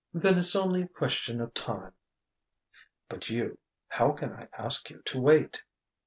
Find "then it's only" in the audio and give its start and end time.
0.15-0.81